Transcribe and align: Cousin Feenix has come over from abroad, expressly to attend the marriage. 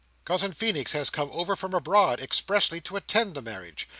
Cousin 0.25 0.51
Feenix 0.51 0.93
has 0.93 1.11
come 1.11 1.29
over 1.31 1.55
from 1.55 1.75
abroad, 1.75 2.19
expressly 2.19 2.81
to 2.81 2.95
attend 2.97 3.35
the 3.35 3.41
marriage. 3.43 3.87